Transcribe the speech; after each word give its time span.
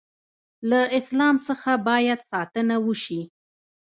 له 0.69 0.81
اسلام 0.99 1.35
څخه 1.47 1.71
باید 1.87 2.19
ساتنه 2.31 2.75
وشي. 2.87 3.21